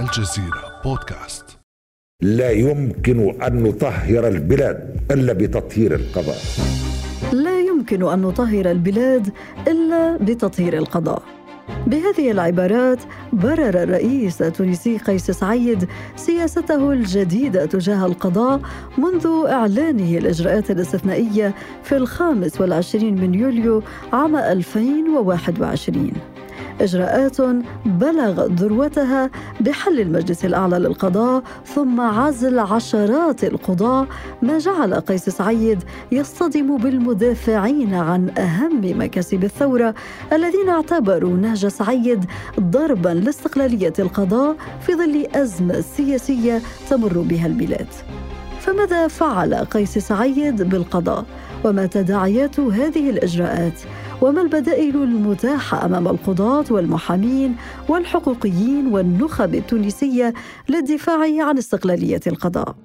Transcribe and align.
الجزيرة 0.00 0.80
بودكاست. 0.84 1.44
لا 2.22 2.50
يمكن 2.50 3.42
أن 3.42 3.62
نطهر 3.62 4.28
البلاد 4.28 5.00
إلا 5.10 5.32
بتطهير 5.32 5.94
القضاء. 5.94 6.38
لا 7.32 7.60
يمكن 7.60 8.08
أن 8.08 8.20
نطهر 8.20 8.70
البلاد 8.70 9.32
إلا 9.68 10.16
بتطهير 10.16 10.76
القضاء. 10.76 11.22
بهذه 11.86 12.30
العبارات 12.30 12.98
برر 13.32 13.82
الرئيس 13.82 14.42
التونسي 14.42 14.98
قيس 14.98 15.30
سعيد 15.30 15.88
سياسته 16.16 16.92
الجديدة 16.92 17.66
تجاه 17.66 18.06
القضاء 18.06 18.60
منذ 18.98 19.26
إعلانه 19.46 20.18
الإجراءات 20.18 20.70
الاستثنائية 20.70 21.54
في 21.82 21.96
الخامس 21.96 22.60
والعشرين 22.60 23.20
من 23.20 23.34
يوليو 23.34 23.82
عام 24.12 24.36
2021 24.36 26.12
إجراءات 26.80 27.36
بلغت 27.86 28.50
ذروتها 28.50 29.30
بحل 29.60 30.00
المجلس 30.00 30.44
الأعلى 30.44 30.78
للقضاء 30.78 31.42
ثم 31.66 32.00
عزل 32.00 32.58
عشرات 32.58 33.44
القضاة 33.44 34.06
ما 34.42 34.58
جعل 34.58 34.94
قيس 34.94 35.28
سعيد 35.30 35.82
يصطدم 36.12 36.76
بالمدافعين 36.76 37.94
عن 37.94 38.30
أهم 38.38 38.80
مكاسب 38.84 39.44
الثورة 39.44 39.94
الذين 40.32 40.68
اعتبروا 40.68 41.36
نهج 41.36 41.66
سعيد 41.66 42.24
ضربا 42.60 43.08
لاستقلالية 43.08 43.92
القضاء 43.98 44.56
في 44.80 44.94
ظل 44.94 45.26
أزمة 45.34 45.80
سياسية 45.80 46.62
تمر 46.90 47.18
بها 47.18 47.46
البلاد. 47.46 47.86
فماذا 48.60 49.08
فعل 49.08 49.54
قيس 49.54 49.98
سعيد 49.98 50.62
بالقضاء؟ 50.62 51.24
وما 51.64 51.86
تداعيات 51.86 52.60
هذه 52.60 53.10
الإجراءات؟ 53.10 53.80
وما 54.22 54.42
البدائل 54.42 54.96
المتاحة 54.96 55.84
أمام 55.84 56.08
القضاة 56.08 56.64
والمحامين 56.70 57.56
والحقوقيين 57.88 58.86
والنخب 58.86 59.54
التونسية 59.54 60.34
للدفاع 60.68 61.46
عن 61.48 61.58
استقلالية 61.58 62.20
القضاء. 62.26 62.76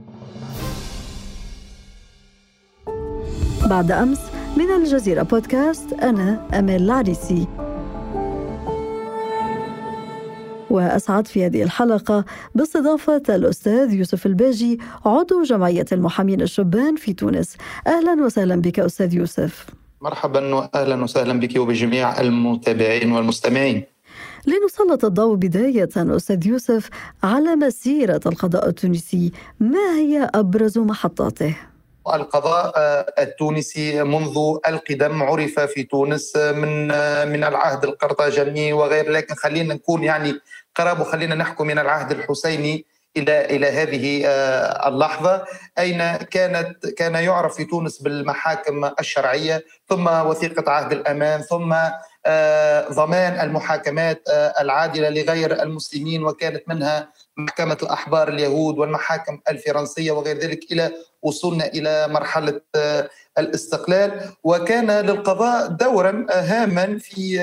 بعد 3.69 3.92
أمس 3.92 4.19
من 4.58 4.72
الجزيرة 4.72 5.23
بودكاست 5.23 5.94
أنا 5.94 6.47
امال 6.59 6.81
العريسي. 6.81 7.47
وأسعد 10.70 11.27
في 11.27 11.45
هذه 11.45 11.64
الحلقة 11.64 12.25
باستضافة 12.55 13.22
الأستاذ 13.30 13.94
يوسف 13.94 14.25
الباجي 14.25 14.80
عضو 15.05 15.44
جمعية 15.44 15.86
المحامين 15.92 16.42
الشبان 16.42 16.95
في 16.95 17.14
تونس. 17.14 17.58
أهلا 17.88 18.23
وسهلا 18.23 18.55
بك 18.55 18.80
أستاذ 18.80 19.14
يوسف. 19.14 19.66
مرحبا 20.06 20.56
واهلا 20.56 21.03
وسهلا 21.03 21.39
بك 21.39 21.58
وبجميع 21.58 22.22
المتابعين 22.22 23.11
والمستمعين. 23.11 23.84
لنسلط 24.48 25.06
الضوء 25.06 25.36
بداية 25.36 25.89
أستاذ 25.98 26.48
يوسف 26.48 26.89
على 27.23 27.56
مسيرة 27.56 28.20
القضاء 28.26 28.70
التونسي، 28.70 29.31
ما 29.59 29.98
هي 29.98 30.30
أبرز 30.36 30.78
محطاته؟ 30.78 31.56
القضاء 32.14 32.73
التونسي 33.20 34.03
منذ 34.03 34.38
القدم 34.67 35.23
عرف 35.23 35.59
في 35.59 35.83
تونس 35.83 36.36
من 36.36 36.88
من 37.31 37.44
العهد 37.44 37.83
القرطاجني 37.83 38.73
وغير 38.73 39.11
لكن 39.11 39.36
خلينا 39.36 39.73
نكون 39.73 40.03
يعني 40.03 40.33
قراب 40.76 41.00
وخلينا 41.00 41.36
نحكم 41.36 41.67
من 41.67 41.80
العهد 41.80 42.11
الحسيني 42.11 42.86
إلى 43.17 43.45
إلى 43.45 43.67
هذه 43.67 44.27
آه، 44.27 44.88
اللحظة 44.88 45.45
أين 45.80 46.16
كانت 46.16 46.88
كان 46.88 47.16
يعرف 47.16 47.55
في 47.55 47.66
تونس 47.66 48.02
بالمحاكم 48.02 48.91
الشرعية 48.99 49.66
ثم 49.89 50.08
وثيقة 50.08 50.71
عهد 50.71 50.91
الأمان 50.91 51.41
ثم 51.41 51.75
آه، 52.27 52.88
ضمان 52.89 53.39
المحاكمات 53.47 54.30
آه، 54.30 54.53
العادلة 54.61 55.09
لغير 55.09 55.63
المسلمين 55.63 56.23
وكانت 56.23 56.63
منها 56.67 57.09
محكمة 57.38 57.77
الأحبار 57.83 58.27
اليهود 58.27 58.77
والمحاكم 58.77 59.39
الفرنسية 59.49 60.11
وغير 60.11 60.38
ذلك 60.38 60.71
إلى 60.71 60.91
وصولنا 61.21 61.66
إلى 61.66 62.08
مرحلة 62.08 62.61
الاستقلال. 63.37 64.21
وكان 64.43 64.92
للقضاء 64.92 65.67
دورا 65.67 66.25
هاما 66.31 66.98
في 66.99 67.39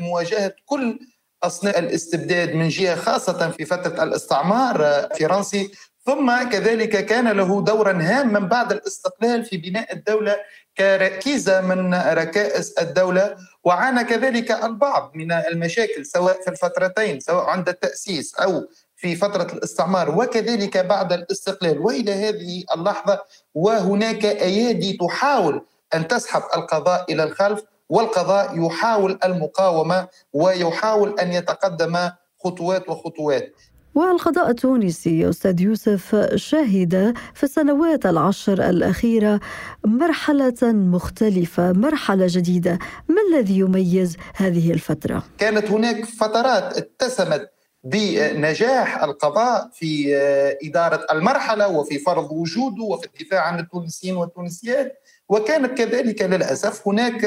مواجهة 0.00 0.52
كل 0.66 0.98
اصناف 1.42 1.78
الاستبداد 1.78 2.54
من 2.54 2.68
جهة 2.68 2.94
خاصة 2.94 3.50
في 3.50 3.64
فترة 3.64 4.02
الاستعمار 4.02 4.84
الفرنسي 4.84 5.70
ثم 6.06 6.42
كذلك 6.42 7.06
كان 7.06 7.28
له 7.28 7.60
دورا 7.60 7.92
هاما 7.92 8.38
بعد 8.38 8.72
الاستقلال 8.72 9.44
في 9.44 9.56
بناء 9.56 9.92
الدولة 9.92 10.36
كركيزة 10.78 11.60
من 11.60 11.94
ركائز 11.94 12.74
الدولة. 12.80 13.36
وعانى 13.64 14.04
كذلك 14.04 14.50
البعض 14.50 15.12
من 15.14 15.32
المشاكل 15.32 16.06
سواء 16.06 16.42
في 16.42 16.50
الفترتين 16.50 17.20
سواء 17.20 17.44
عند 17.44 17.68
التأسيس 17.68 18.34
أو 18.34 18.68
في 18.96 19.16
فترة 19.16 19.52
الاستعمار 19.52 20.18
وكذلك 20.18 20.78
بعد 20.78 21.12
الاستقلال. 21.12 21.78
وإلى 21.78 22.12
هذه 22.12 22.64
اللحظة 22.74 23.20
وهناك 23.54 24.24
أيادي 24.24 24.98
تحاول 25.00 25.66
أن 25.94 26.08
تسحب 26.08 26.42
القضاء 26.56 27.12
إلى 27.12 27.22
الخلف. 27.22 27.62
والقضاء 27.92 28.66
يحاول 28.66 29.18
المقاومة 29.24 30.08
ويحاول 30.32 31.20
أن 31.20 31.32
يتقدم 31.32 32.10
خطوات 32.44 32.88
وخطوات. 32.88 33.52
والقضاء 33.94 34.50
التونسي 34.50 35.28
أستاذ 35.28 35.60
يوسف 35.60 36.16
شهد 36.34 37.14
في 37.34 37.42
السنوات 37.42 38.06
العشر 38.06 38.70
الأخيرة 38.70 39.40
مرحلة 39.84 40.62
مختلفة 40.62 41.72
مرحلة 41.72 42.26
جديدة. 42.28 42.78
ما 43.08 43.16
الذي 43.30 43.58
يميز 43.58 44.16
هذه 44.36 44.72
الفترة؟ 44.72 45.22
كانت 45.38 45.70
هناك 45.70 46.04
فترات 46.04 46.76
اتسمت 46.76 47.48
بنجاح 47.84 49.02
القضاء 49.02 49.70
في 49.72 50.16
إدارة 50.64 51.06
المرحلة 51.12 51.68
وفي 51.68 51.98
فرض 51.98 52.32
وجوده 52.32 52.82
وفي 52.82 53.06
الدفاع 53.06 53.40
عن 53.40 53.58
التونسيين 53.58 54.16
والتونسيات. 54.16 55.01
وكانت 55.32 55.78
كذلك 55.78 56.22
للأسف 56.22 56.88
هناك 56.88 57.20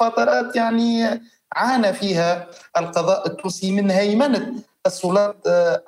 فترات 0.00 0.56
يعني 0.56 1.20
عانى 1.52 1.92
فيها 1.92 2.46
القضاء 2.78 3.26
التونسي 3.26 3.72
من 3.72 3.90
هيمنة 3.90 4.54
السلطات 4.86 5.36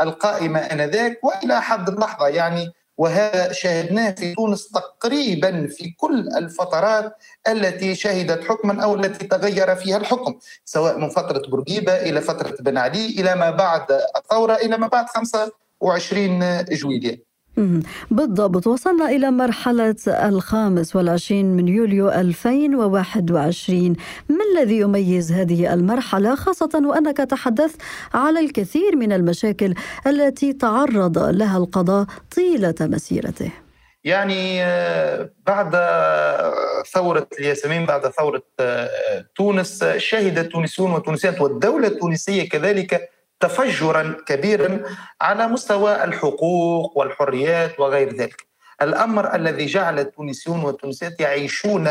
القائمة 0.00 0.59
آنذاك 0.59 1.25
وإلى 1.25 1.62
حد 1.62 1.88
اللحظة 1.88 2.28
يعني 2.28 2.72
وهذا 2.98 3.53
شاهدناه 3.53 4.10
في 4.10 4.34
تونس 4.34 4.69
تقريبا 4.69 5.66
في 5.66 5.91
كل 5.91 6.28
الفترات 6.37 7.16
التي 7.48 7.94
شهدت 7.94 8.44
حكما 8.44 8.84
أو 8.84 8.94
التي 8.94 9.27
تغير 9.27 9.75
فيها 9.75 9.97
الحكم 9.97 10.38
سواء 10.65 10.98
من 10.98 11.09
فترة 11.09 11.42
بورقيبة 11.50 11.92
إلى 11.92 12.21
فترة 12.21 12.56
بن 12.60 12.78
علي 12.78 13.06
إلى 13.06 13.34
ما 13.34 13.50
بعد 13.50 13.87
الثورة 14.16 14.54
إلى 14.54 14.77
ما 14.77 14.87
بعد 14.87 15.06
25 15.09 16.65
جويلية. 16.65 17.30
بالضبط. 18.11 18.66
وصلنا 18.66 19.09
إلى 19.11 19.31
مرحلة 19.31 19.97
الخامس 20.06 20.97
والعشرين 20.97 21.56
من 21.56 21.69
يوليو 21.69 22.09
2021 22.09 23.97
ما 24.28 24.44
الذي 24.53 24.78
يميز 24.78 25.33
هذه 25.33 25.75
المرحلة؟ 25.75 26.34
خاصة 26.34 26.83
وأنك 26.84 27.16
تحدثت 27.16 27.83
على 28.15 28.41
الكثير 28.41 28.97
من 28.97 29.12
المشاكل 29.12 29.75
التي 30.06 30.53
تعرض 30.53 31.19
لها 31.19 31.59
القضاء 31.59 32.06
طيلة 32.37 32.75
مسيرته. 32.81 33.50
يعني 34.05 34.65
آه، 34.65 35.31
بعد 35.47 35.71
ثورة 36.93 37.28
الياسمين 37.41 37.87
بعد 37.87 38.06
ثورة 38.06 38.43
آه، 38.60 39.27
تونس 39.37 39.84
شهد 39.84 40.39
التونسيون 40.39 40.91
والتونسيات 40.91 41.41
والدولة 41.41 41.89
التونسية 41.89 42.49
كذلك 42.49 43.10
تفجرا 43.41 44.17
كبيرا 44.27 44.83
على 45.21 45.47
مستوى 45.49 46.05
الحقوق 46.05 46.99
والحريات 46.99 47.81
وغير 47.81 48.15
ذلك. 48.17 48.47
الأمر 48.83 49.34
الذي 49.34 49.67
جعل 49.67 49.99
التونسيون 49.99 50.65
والتونسيات 50.65 51.21
يعيشون 51.21 51.89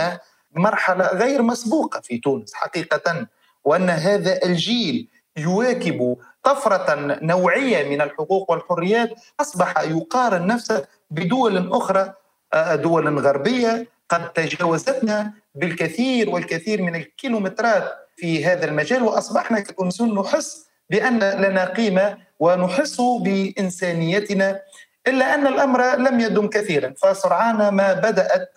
مرحلة 0.56 1.08
غير 1.08 1.42
مسبوقة 1.42 2.00
في 2.02 2.18
تونس 2.18 2.54
حقيقة 2.54 3.28
وأن 3.64 3.90
هذا 3.90 4.40
الجيل 4.46 5.08
يواكب 5.38 6.18
طفرة 6.44 7.18
نوعية 7.22 7.90
من 7.90 8.02
الحقوق 8.02 8.52
والحريات 8.52 9.10
أصبح 9.40 9.80
يقارن 9.80 10.48
نفسه 10.48 10.86
بدول 11.12 11.74
أخرى 11.74 12.14
آه، 12.54 12.76
دول 12.76 13.20
غربية 13.20 13.88
قد 14.10 14.34
تجاوزتنا 14.34 15.34
بالكثير 15.56 16.30
والكثير 16.30 16.82
من 16.82 16.96
الكيلومترات 16.96 17.92
في 18.18 18.46
هذا 18.46 18.66
المجال 18.66 19.04
وأصبحنا 19.04 19.60
كتونسيون 19.60 20.20
نحس 20.20 20.69
بأن 20.90 21.20
لنا 21.20 21.66
قيمة 21.66 22.18
ونحس 22.40 23.02
بإنسانيتنا 23.02 24.60
إلا 25.08 25.34
أن 25.34 25.48
الأمر 25.48 25.96
لم 25.96 26.20
يدم 26.20 26.48
كثيرا. 26.48 26.94
فسرعان 26.98 27.70
ما 27.70 27.94
بدأت 27.94 28.54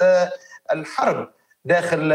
الحرب 0.73 1.29
داخل 1.65 2.13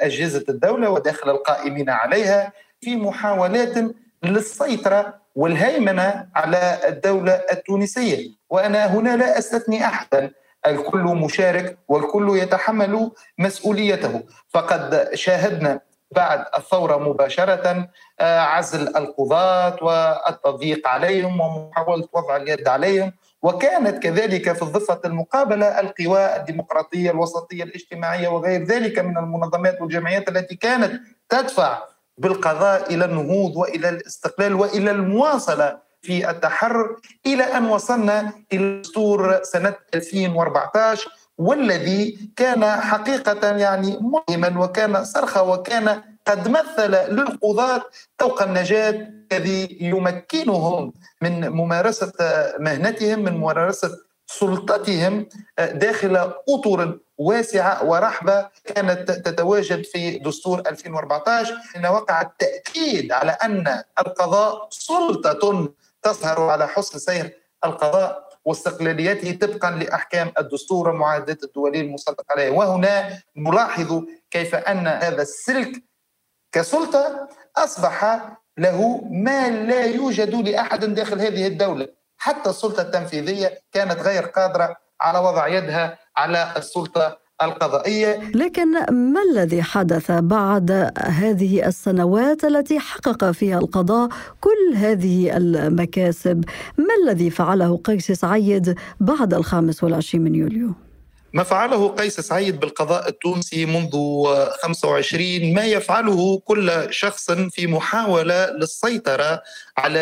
أجهزة 0.00 0.44
الدولة 0.48 0.90
وداخل 0.90 1.30
القائمين 1.30 1.90
عليها 1.90 2.52
في 2.80 2.96
محاولات 2.96 3.74
للسيطرة 4.22 5.14
والهيمنة 5.34 6.26
على 6.34 6.78
الدولة 6.88 7.32
التونسية. 7.32 8.30
وأنا 8.50 8.86
هنا 8.86 9.16
لا 9.16 9.38
أستثني 9.38 9.84
أحدا 9.84 10.30
الكل 10.66 10.98
مشارك 10.98 11.78
والكل 11.88 12.38
يتحمل 12.38 13.10
مسؤوليته. 13.38 14.22
فقد 14.48 15.08
شاهدنا 15.14 15.80
بعد 16.10 16.44
الثورة 16.58 16.96
مباشرة 16.96 17.88
آه، 18.20 18.40
عزل 18.40 18.96
القضاة 18.96 19.76
والتضييق 19.82 20.88
عليهم 20.88 21.40
ومحاولة 21.40 22.08
وضع 22.12 22.36
اليد 22.36 22.68
عليهم. 22.68 23.12
وكانت 23.42 24.02
كذلك 24.02 24.52
في 24.52 24.62
الضفة 24.62 25.00
المقابلة 25.04 25.80
القوى 25.80 26.36
الديمقراطية 26.36 27.10
الوسطية 27.10 27.62
الاجتماعية 27.62 28.28
وغير 28.28 28.64
ذلك 28.64 28.98
من 28.98 29.18
المنظمات 29.18 29.80
والجمعيات 29.80 30.28
التي 30.28 30.56
كانت 30.56 31.00
تدفع 31.28 31.82
بالقضاء 32.18 32.94
إلى 32.94 33.04
النهوض 33.04 33.56
وإلى 33.56 33.88
الاستقلال 33.88 34.54
وإلى 34.54 34.90
المواصلة 34.90 35.78
في 36.02 36.30
التحرر 36.30 36.96
إلى 37.26 37.42
أن 37.42 37.64
وصلنا 37.64 38.32
إلى 38.52 38.80
دستور 38.80 39.42
سنة 39.42 39.74
2014 39.94 41.10
والذي 41.38 42.30
كان 42.36 42.80
حقيقة 42.80 43.56
يعني 43.56 43.98
مهما 44.00 44.64
وكان 44.64 45.04
صرخة 45.04 45.42
وكان 45.42 46.02
قد 46.26 46.48
مثل 46.48 46.90
للقضاة 46.90 47.82
طوق 48.18 48.42
النجاة 48.42 49.08
الذي 49.32 49.78
يمكنهم 49.80 50.92
من 51.22 51.48
ممارسة 51.48 52.12
مهنتهم 52.58 53.18
من 53.18 53.32
ممارسة 53.32 53.98
سلطتهم 54.26 55.28
داخل 55.58 56.16
أطر 56.48 56.98
واسعة 57.18 57.84
ورحبة 57.84 58.48
كانت 58.64 59.10
تتواجد 59.10 59.84
في 59.84 60.18
دستور 60.18 60.62
2014 60.66 61.54
إن 61.76 61.86
وقع 61.86 62.22
التأكيد 62.22 63.12
على 63.12 63.32
أن 63.32 63.82
القضاء 63.98 64.68
سلطة 64.70 65.68
تظهر 66.02 66.40
على 66.40 66.68
حسن 66.68 66.98
سير 66.98 67.38
القضاء 67.64 68.27
واستقلاليته 68.48 69.46
طبقا 69.46 69.70
لأحكام 69.70 70.32
الدستور 70.38 70.88
ومعاهدات 70.88 71.44
الدولية 71.44 71.80
المصدق 71.80 72.24
عليها 72.30 72.50
وهنا 72.50 73.22
نلاحظ 73.36 74.02
كيف 74.30 74.54
أن 74.54 74.86
هذا 74.86 75.22
السلك 75.22 75.82
كسلطة 76.52 77.28
أصبح 77.56 78.28
له 78.58 79.00
ما 79.10 79.50
لا 79.50 79.84
يوجد 79.84 80.34
لأحد 80.34 80.84
داخل 80.84 81.20
هذه 81.20 81.46
الدولة. 81.46 81.88
حتى 82.16 82.50
السلطة 82.50 82.82
التنفيذية 82.82 83.60
كانت 83.72 84.00
غير 84.00 84.22
قادرة 84.22 84.76
على 85.00 85.18
وضع 85.18 85.48
يدها 85.48 85.98
على 86.16 86.52
السلطة 86.56 87.18
القضائية. 87.42 88.30
لكن 88.34 88.72
ما 88.94 89.20
الذي 89.32 89.62
حدث 89.62 90.10
بعد 90.10 90.90
هذه 90.98 91.66
السنوات 91.66 92.44
التي 92.44 92.78
حقق 92.78 93.30
فيها 93.30 93.58
القضاء 93.58 94.08
كل 94.40 94.74
هذه 94.76 95.36
المكاسب؟ 95.36 96.44
ما 96.78 96.94
الذي 97.04 97.30
فعله 97.30 97.76
قيس 97.76 98.12
سعيد 98.12 98.74
بعد 99.00 99.34
الخامس 99.34 99.84
والعشرين 99.84 100.24
من 100.24 100.34
يوليو؟ 100.34 100.87
ما 101.32 101.42
فعله 101.42 101.88
قيس 101.88 102.20
سعيد 102.20 102.60
بالقضاء 102.60 103.08
التونسي 103.08 103.66
منذ 103.66 103.92
25 104.62 105.54
ما 105.54 105.64
يفعله 105.64 106.38
كل 106.44 106.86
شخص 106.90 107.30
في 107.30 107.66
محاولة 107.66 108.50
للسيطرة 108.50 109.42
على 109.78 110.00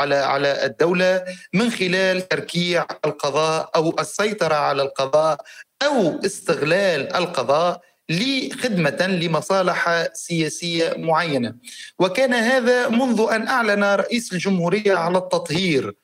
على 0.00 0.16
على 0.16 0.64
الدولة 0.66 1.24
من 1.54 1.70
خلال 1.70 2.28
تركيع 2.28 2.86
القضاء 3.04 3.70
أو 3.76 3.96
السيطرة 4.00 4.54
على 4.54 4.82
القضاء 4.82 5.38
أو 5.82 6.20
استغلال 6.26 7.16
القضاء 7.16 7.80
لخدمة 8.08 9.06
لمصالح 9.06 10.08
سياسية 10.12 10.94
معينة. 10.96 11.54
وكان 11.98 12.34
هذا 12.34 12.88
منذ 12.88 13.26
أن 13.32 13.48
أعلن 13.48 13.84
رئيس 13.84 14.32
الجمهورية 14.32 14.94
على 14.94 15.18
التطهير 15.18 15.94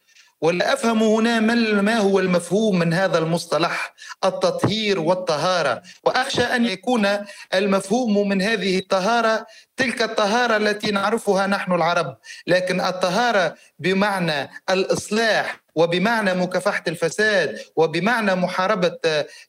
ولا 0.41 0.73
أفهم 0.73 1.03
هنا 1.03 1.41
ما 1.81 1.97
هو 1.99 2.19
المفهوم 2.19 2.79
من 2.79 2.93
هذا 2.95 3.19
المصطلح 3.19 3.95
التطهير 4.25 5.01
والطهارة. 5.01 5.83
وأخشى 6.05 6.43
أن 6.43 6.65
يكون 6.65 7.09
المفهوم 7.55 8.29
من 8.29 8.43
هذه 8.43 8.79
الطهارة 8.79 9.47
تلك 9.77 10.03
الطهارة 10.03 10.57
التي 10.57 10.91
نعرفها 10.91 11.47
نحن 11.47 11.73
العرب. 11.73 12.17
لكن 12.47 12.81
الطهارة 12.81 13.55
بمعنى 13.79 14.51
الإصلاح 14.71 15.61
وبمعنى 15.75 16.35
مكافحة 16.35 16.83
الفساد 16.89 17.59
وبمعنى 17.77 18.35
محاربة 18.35 18.99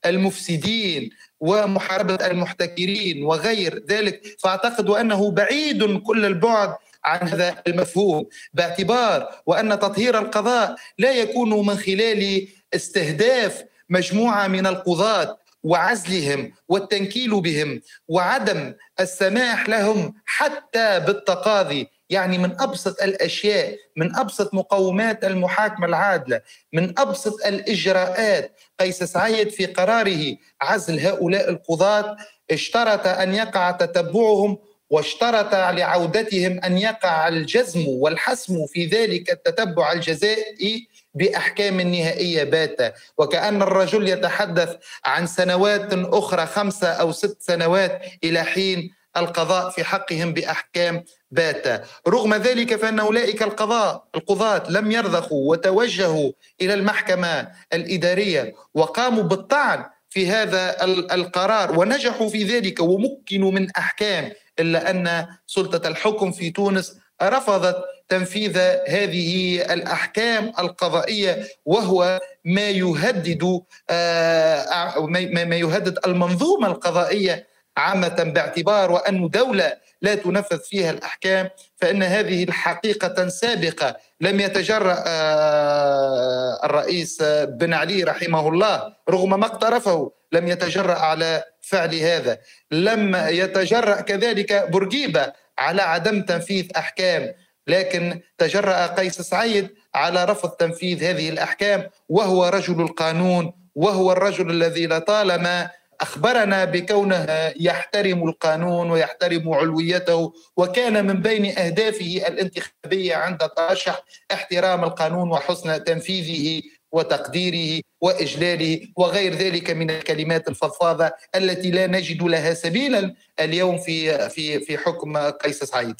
المفسدين 0.05 1.09
ومحاربة 1.39 2.15
المحتكرين 2.27 3.23
وغير 3.23 3.83
ذلك 3.89 4.21
فأعتقد 4.43 4.89
أنه 4.89 5.31
بعيد 5.31 5.97
كل 6.01 6.25
البعد 6.25 6.75
عن 7.07 7.27
هذا 7.27 7.61
المفهوم. 7.67 8.25
باعتبار 8.53 9.41
وأن 9.45 9.79
تطهير 9.79 10.19
القضاء 10.19 10.75
لا 10.97 11.11
يكون 11.11 11.65
من 11.67 11.77
خلال 11.77 12.47
استهداف 12.73 13.63
مجموعة 13.89 14.47
من 14.47 14.67
القضاة 14.67 15.37
وعزلهم 15.63 16.53
والتنكيل 16.69 17.41
بهم 17.41 17.81
وعدم 18.07 18.73
السماح 18.99 19.69
لهم 19.69 20.13
حتى 20.25 20.99
بالتقاضي. 20.99 21.87
يعني 22.09 22.37
من 22.37 22.61
أبسط 22.61 23.01
الأشياء 23.01 23.77
من 23.95 24.15
أبسط 24.15 24.53
مقومات 24.53 25.23
المحاكمة 25.23 25.87
العادلة 25.87 26.41
من 26.73 26.99
أبسط 26.99 27.45
الإجراءات. 27.45 28.59
قيس 28.79 29.03
سعيد 29.03 29.49
في 29.49 29.65
قراره 29.65 30.37
عزل 30.61 30.99
هؤلاء 30.99 31.49
القضاة 31.49 32.17
اشترط 32.51 33.07
أن 33.07 33.35
يقع 33.35 33.71
تتبعهم 33.71 34.57
واشترط 34.89 35.55
لعودتهم 35.55 36.59
أن 36.59 36.77
يقع 36.77 37.27
الجزم 37.27 37.87
والحسم 37.87 38.65
في 38.67 38.85
ذلك 38.85 39.31
التتبع 39.31 39.91
الجزائي 39.91 40.87
بأحكام 41.13 41.81
نهائية 41.81 42.43
باتة 42.43 42.91
وكأن 43.17 43.61
الرجل 43.61 44.07
يتحدث 44.07 44.75
عن 45.05 45.27
سنوات 45.27 45.93
أخرى 45.93 46.45
خمسه 46.45 46.87
أو 46.87 47.11
ست 47.11 47.37
سنوات 47.41 48.01
إلى 48.23 48.43
حين 48.43 48.93
القضاء 49.17 49.69
في 49.69 49.83
حقهم 49.83 50.33
بأحكام 50.33 51.03
باتة 51.31 51.81
رغم 52.07 52.33
ذلك 52.33 52.75
فإن 52.75 52.99
أولئك 52.99 53.43
القضاء 53.43 54.03
القضاة 54.15 54.63
لم 54.69 54.91
يرضخوا 54.91 55.51
وتوجهوا 55.51 56.31
إلى 56.61 56.73
المحكمة 56.73 57.47
الإدارية 57.73 58.55
وقاموا 58.73 59.23
بالطعن 59.23 59.85
في 60.17 60.27
هذا 60.27 60.83
القرار 61.13 61.79
ونجحوا 61.79 62.29
في 62.29 62.43
ذلك 62.43 62.79
ومكنوا 62.79 63.51
من 63.51 63.71
أحكام 63.71 64.31
إلا 64.59 64.89
أن 64.89 65.25
سلطة 65.47 65.87
الحكم 65.87 66.31
في 66.31 66.49
تونس 66.49 66.97
رفضت 67.21 67.77
تنفيذ 68.09 68.57
هذه 68.87 69.61
الأحكام 69.73 70.51
القضائية 70.59 71.47
وهو 71.65 72.19
ما 72.45 72.69
يهدد 72.69 73.61
آه، 73.89 75.05
ما 75.33 75.55
يهدد 75.55 75.99
المنظومة 76.05 76.67
القضائية 76.67 77.47
عامة 77.77 78.23
باعتبار 78.35 78.91
وأن 78.91 79.29
دولة 79.29 79.73
لا 80.01 80.15
تنفذ 80.15 80.59
فيها 80.59 80.91
الأحكام 80.91 81.49
فإن 81.75 82.03
هذه 82.03 82.43
الحقيقة 82.43 83.27
سابقة. 83.27 83.95
لم 84.21 84.39
يتجرأ 84.39 85.03
آه، 85.07 86.59
الرئيس 86.63 87.23
بن 87.47 87.73
علي 87.73 88.03
رحمه 88.03 88.49
الله 88.49 88.93
رغم 89.09 89.39
ما 89.39 89.45
اقترفه 89.45 90.11
لم 90.31 90.47
يتجرأ 90.47 90.95
على 90.95 91.43
فعل 91.61 91.95
هذا. 91.95 92.37
لم 92.71 93.15
يتجرأ 93.15 94.01
كذلك 94.01 94.69
بورقيبة 94.69 95.33
على 95.57 95.81
عدم 95.81 96.21
تنفيذ 96.21 96.67
أحكام. 96.77 97.33
لكن 97.67 98.21
تجرأ 98.37 98.87
قيس 98.87 99.21
سعيد 99.21 99.69
على 99.95 100.25
رفض 100.25 100.49
تنفيذ 100.49 101.03
هذه 101.03 101.29
الأحكام 101.29 101.89
وهو 102.09 102.45
رجل 102.47 102.81
القانون 102.81 103.53
وهو 103.75 104.11
الرجل 104.11 104.49
الذي 104.51 104.87
لطالما 104.87 105.69
أخبرنا 106.01 106.65
بكونه 106.65 107.25
يحترم 107.59 108.29
القانون 108.29 108.91
ويحترم 108.91 109.49
علويته 109.49 110.33
وكان 110.57 111.05
من 111.07 111.21
بين 111.21 111.57
أهدافه 111.57 112.23
الانتخابية 112.27 113.15
عند 113.15 113.43
الترشح 113.43 114.03
احترام 114.31 114.83
القانون 114.83 115.31
وحسن 115.31 115.83
تنفيذه 115.83 116.61
وتقديره 116.91 117.81
وإجلاله 118.01 118.81
وغير 118.97 119.33
ذلك 119.33 119.71
من 119.71 119.89
الكلمات 119.89 120.47
الفضفاضة 120.47 121.11
التي 121.35 121.71
لا 121.71 121.87
نجد 121.87 122.23
لها 122.23 122.53
سبيلا 122.53 123.15
اليوم 123.39 123.77
في 123.77 124.29
في 124.29 124.59
في 124.59 124.77
حكم 124.77 125.17
قيس 125.17 125.63
سعيد. 125.63 125.95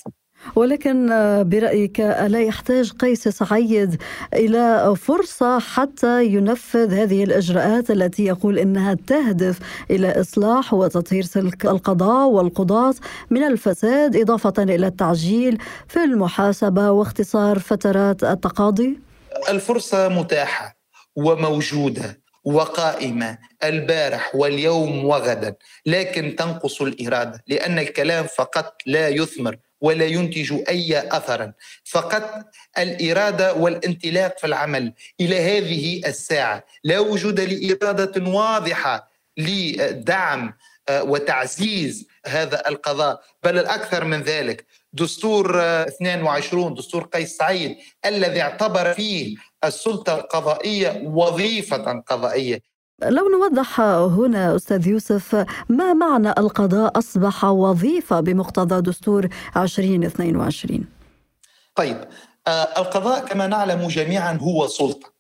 ولكن 0.56 1.08
برأيك 1.50 2.02
ألا 2.02 2.42
يحتاج 2.42 2.92
قيس 2.92 3.28
سعيد 3.28 4.02
إلى 4.34 4.96
فرصة 4.96 5.60
حتى 5.60 6.26
ينفذ 6.26 6.94
هذه 6.94 7.24
الإجراءات 7.24 7.92
التي 7.92 8.26
يقول 8.26 8.60
إنها 8.60 8.98
تهدف 9.08 9.60
إلى 9.92 10.22
إصلاح 10.22 10.74
وتطهير 10.74 11.24
سلك 11.24 11.66
القضاء 11.66 12.28
والقضاة 12.28 12.94
من 13.30 13.44
الفساد 13.44 14.16
إضافة 14.16 14.54
إلى 14.60 14.88
التعجيل 14.88 15.58
في 15.88 16.04
المحاسبة 16.04 16.92
واختصار 16.92 17.60
فترات 17.60 18.24
التقاضي؟ 18.24 19.00
الفرصة 19.50 20.08
متاحة 20.08 20.78
وموجودة 21.16 22.22
وقائمة 22.44 23.38
البارح 23.64 24.36
واليوم 24.36 25.06
وغدا 25.06 25.56
لكن 25.86 26.36
تنقص 26.36 26.82
الإرادة 26.82 27.44
لأن 27.48 27.80
الكلام 27.80 28.26
فقط 28.38 28.74
لا 28.86 29.10
يثمر 29.10 29.58
ولا 29.82 30.06
ينتج 30.06 30.54
أي 30.70 31.00
اثرا 31.00 31.54
فقط 31.84 32.46
الإرادة 32.78 33.54
والانطلاق 33.54 34.40
في 34.40 34.48
العمل 34.48 34.94
إلى 35.22 35.40
هذه 35.40 36.02
الساعة. 36.08 36.64
لا 36.84 37.00
وجود 37.00 37.40
لإرادة 37.40 38.32
واضحة 38.32 39.12
لدعم 39.38 40.54
وتعزيز 40.92 42.08
هذا 42.26 42.68
القضاء 42.68 43.22
بل 43.44 43.58
الأكثر 43.60 44.04
من 44.04 44.22
ذلك. 44.22 44.66
دستور 44.94 45.60
22 45.62 46.74
دستور 46.74 47.04
قيس 47.04 47.38
سعيد 47.38 47.78
الذي 48.06 48.42
اعتبر 48.42 48.94
فيه 48.94 49.36
السلطة 49.64 50.16
القضائية 50.16 51.02
وظيفة 51.06 52.00
قضائية. 52.08 52.62
لو 53.06 53.30
نوضح 53.30 53.80
هنا 53.80 54.56
أستاذ 54.56 54.88
يوسف 54.88 55.46
ما 55.70 55.94
معنى 55.94 56.30
القضاء 56.30 56.98
أصبح 57.00 57.44
وظيفة 57.46 58.20
بمقتضى 58.20 58.82
دستور 58.82 59.28
2022 59.58 60.86
طيب 61.76 62.08
القضاء 62.78 63.26
كما 63.26 63.48
نعلم 63.48 63.88
جميعا 63.88 64.34
هو 64.34 64.68
سلطة 64.68 65.14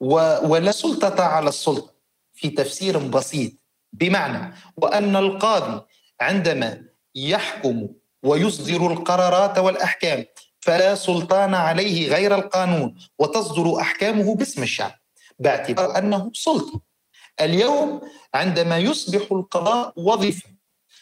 ولا 0.00 0.70
سلطة 0.70 1.22
على 1.24 1.48
السلطة 1.48 1.92
في 2.34 2.48
تفسير 2.50 2.98
بسيط 2.98 3.52
بمعنى 3.92 4.54
وأن 4.76 5.16
القاضي 5.16 5.80
عندما 6.20 6.82
يحكم 7.14 7.88
ويصدر 8.22 8.92
القرارات 8.92 9.58
والأحكام 9.58 10.24
فلا 10.60 10.94
سلطان 10.94 11.54
عليه 11.54 12.08
غير 12.14 12.34
القانون 12.34 12.98
وتصدر 13.18 13.80
أحكامه 13.80 14.34
باسم 14.34 14.62
الشعب 14.62 14.92
باعتبار 15.38 15.98
أنه 15.98 16.30
سلطة. 16.34 16.91
اليوم 17.40 18.00
عندما 18.34 18.78
يصبح 18.78 19.32
القضاء 19.32 19.92
وظيفة 19.96 20.48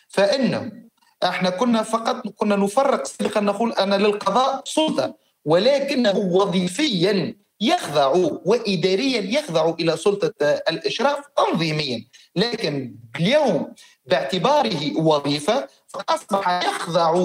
فإنه 0.08 0.72
إحنا 1.24 1.50
كنا 1.50 1.82
فقط 1.82 2.28
كنا 2.28 2.56
نفرق 2.56 3.06
سابقا 3.06 3.40
نقول 3.40 3.72
أنا 3.72 3.94
للقضاء 3.94 4.62
سلطة 4.64 5.14
ولكنه 5.44 6.18
وظيفيا 6.18 7.36
يخضع 7.60 8.06
واداريا 8.44 9.20
يخضع 9.38 9.74
إلى 9.80 9.96
سلطة 9.96 10.32
الإشراف 10.68 11.18
تنظيميا. 11.36 12.06
لكن 12.36 12.94
اليوم 13.16 13.74
باعتباره 14.06 14.96
وظيفة 15.00 15.68
فأصبح 15.88 16.62
يخضع 16.64 17.24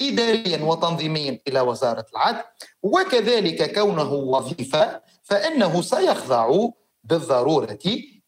اداريا 0.00 0.58
وتنظيميا 0.64 1.40
إلى 1.48 1.60
وزارة 1.60 2.06
العدل 2.12 2.42
وكذلك 2.82 3.74
كونه 3.74 4.12
وظيفة 4.12 5.00
فإنه 5.22 5.82
سيخضع 5.82 6.68
بالضرورة 7.04 7.78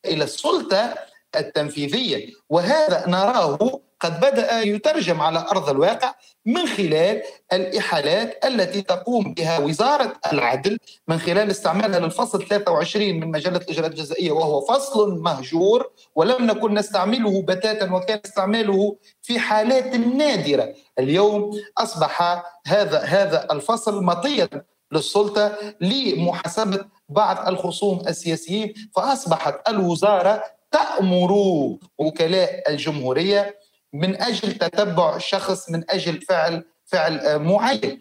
إلى 0.05 0.25
السلطة 0.25 0.95
التنفيذية. 1.37 2.31
وهذا 2.51 3.05
نراه 3.09 3.81
قد 4.01 4.21
بدأ 4.21 4.61
يترجم 4.61 5.21
على 5.21 5.39
أرض 5.51 5.69
الواقع 5.69 6.15
من 6.47 6.67
خلال 6.67 7.23
الإحالات 7.53 8.45
التي 8.45 8.83
تقوم 8.83 9.35
بها 9.35 9.59
وزارة 9.59 10.13
العدل 10.33 10.79
من 11.09 11.19
خلال 11.19 11.51
استعمالها 11.51 12.01
للفصل 12.01 12.47
23 12.47 13.21
من 13.21 13.31
مجلة 13.31 13.57
الإجراءات 13.57 13.91
الجزائية 13.93 14.33
وهو 14.33 14.61
فصل 14.61 15.19
مهجور 15.21 15.91
ولم 16.15 16.47
نكن 16.47 16.75
نستعمله 16.75 17.43
بتاتا 17.43 17.93
وكان 17.93 18.21
استعماله 18.25 18.97
في 19.23 19.39
حالات 19.39 19.95
نادرة. 19.95 20.75
اليوم 20.99 21.51
أصبح 21.79 22.43
هذا 22.67 22.99
هذا 22.99 23.49
الفصل 23.53 24.05
مطيا 24.05 24.49
للسلطة 24.93 25.59
لمحاسبة 25.81 26.85
بعض 27.09 27.49
الخصوم 27.49 28.01
السياسيين 28.09 28.75
فأصبحت 28.97 29.69
الوزارة 29.69 30.43
تأمر 30.71 31.33
وكلاء 31.99 32.71
الجمهورية 32.71 33.59
من 33.93 34.23
أجل 34.23 34.53
تتبع 34.53 35.19
شخص 35.19 35.71
من 35.71 35.91
أجل 35.91 36.21
فعل 36.21 36.65
فعل 36.85 37.39
معين. 37.39 38.01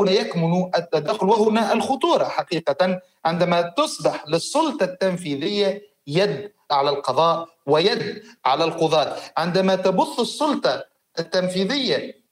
هنا 0.00 0.10
يكمن 0.10 0.70
التدخل 0.76 1.26
وهنا 1.26 1.72
الخطورة 1.72 2.24
حقيقة 2.24 3.00
عندما 3.24 3.62
تصبح 3.62 4.24
للسلطة 4.28 4.84
التنفيذية 4.84 5.82
يد 6.06 6.52
على 6.70 6.90
القضاء 6.90 7.48
ويد 7.66 8.22
على 8.44 8.64
القضاة. 8.64 9.16
عندما 9.36 9.74
تبث 9.76 10.20
السلطة 10.20 10.84
التنفيذية 11.18 12.25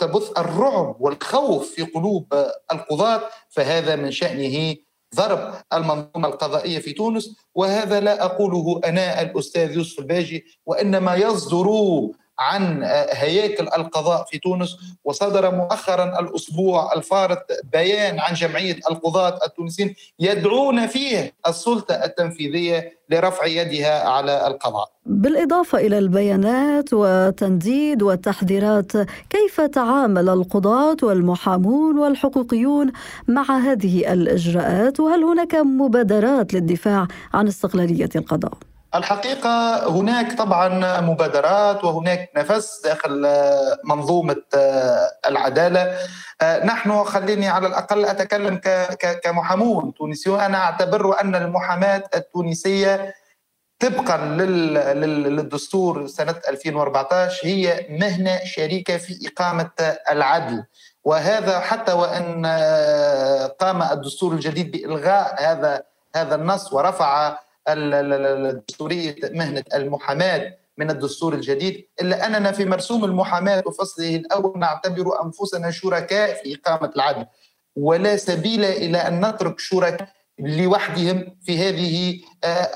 تبث 0.00 0.38
الرعب 0.38 0.96
والخوف 1.00 1.70
في 1.70 1.82
قلوب 1.82 2.34
القضاة 2.72 3.22
فهذا 3.48 3.96
من 3.96 4.10
شأنه 4.10 4.76
ضرب 5.14 5.54
المنظومة 5.72 6.28
القضائية 6.28 6.78
في 6.78 6.92
تونس 6.92 7.36
وهذا 7.54 8.00
لا 8.00 8.24
أقوله 8.24 8.80
أنا 8.84 9.22
الأستاذ 9.22 9.76
يوسف 9.76 9.98
الباجي 9.98 10.44
وإنما 10.66 11.14
يصدر 11.14 11.66
عن 12.40 12.82
هياكل 13.12 13.64
القضاء 13.64 14.24
في 14.24 14.38
تونس 14.38 14.76
وصدر 15.04 15.54
مؤخرا 15.54 16.20
الأسبوع 16.20 16.92
الفارط 16.96 17.46
بيان 17.72 18.18
عن 18.20 18.34
جمعية 18.34 18.76
القضاة 18.90 19.38
التونسيين 19.46 19.94
يدعون 20.18 20.86
فيه 20.86 21.32
السلطة 21.48 21.94
التنفيذية 21.94 22.92
لرفع 23.10 23.46
يدها 23.46 24.08
على 24.08 24.46
القضاء. 24.46 24.88
بالإضافة 25.06 25.78
إلى 25.78 25.98
البيانات 25.98 26.92
والتنديد 26.92 28.02
والتحذيرات، 28.02 28.92
كيف 29.30 29.60
تعامل 29.60 30.28
القضاة 30.28 30.96
والمحامون 31.02 31.98
والحقوقيون 31.98 32.92
مع 33.28 33.58
هذه 33.58 34.12
الإجراءات 34.12 35.00
وهل 35.00 35.24
هناك 35.24 35.54
مبادرات 35.54 36.54
للدفاع 36.54 37.06
عن 37.34 37.48
استقلالية 37.48 38.08
القضاء؟ 38.16 38.52
الحقيقة 38.94 39.88
هناك 39.88 40.38
طبعا 40.38 41.00
مبادرات 41.00 41.84
وهناك 41.84 42.30
نفس 42.36 42.80
داخل 42.84 43.26
منظومة 43.84 44.42
العدالة. 45.26 45.98
نحن 46.64 47.04
خليني 47.04 47.48
على 47.48 47.66
الأقل 47.66 48.04
أتكلم 48.04 48.60
كمحامون 49.24 49.94
تونسي 49.94 50.30
أنا 50.46 50.58
أعتبر 50.58 51.20
أن 51.20 51.34
المحاماة 51.34 52.02
التونسية 52.14 53.14
طبقا 53.80 54.16
للدستور 54.16 56.06
سنة 56.06 56.34
2014 56.48 57.46
هي 57.46 57.86
مهنة 57.90 58.40
شريكة 58.44 58.96
في 58.96 59.28
إقامة 59.28 59.70
العدل. 60.10 60.64
وهذا 61.04 61.60
حتى 61.60 61.92
وأن 61.92 62.46
قام 63.60 63.82
الدستور 63.82 64.32
الجديد 64.32 64.70
بإلغاء 64.70 65.42
هذا 65.42 65.82
هذا 66.16 66.34
النص 66.34 66.72
ورفع 66.72 67.38
الدستورية 67.72 69.16
مهنة 69.24 69.64
المحاماة 69.74 70.56
من 70.78 70.90
الدستور 70.90 71.34
الجديد 71.34 71.86
إلا 72.00 72.26
أننا 72.26 72.52
في 72.52 72.64
مرسوم 72.64 73.04
المحاماة 73.04 73.62
وفصله 73.66 74.16
الأول 74.16 74.58
نعتبر 74.58 75.22
أنفسنا 75.24 75.70
شركاء 75.70 76.42
في 76.42 76.54
إقامة 76.54 76.92
العدل 76.96 77.26
ولا 77.76 78.16
سبيل 78.16 78.64
إلى 78.64 78.98
أن 78.98 79.26
نترك 79.26 79.58
شركاء 79.58 80.08
لوحدهم 80.38 81.36
في 81.42 81.58
هذه 81.58 82.20